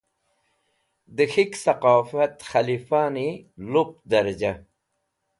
da 1.15 1.25
k̃hik 1.31 1.51
saqofat 1.63 2.35
khalifa 2.49 3.01
ni 3.15 3.27
lup 3.71 3.91
darja 4.09 4.53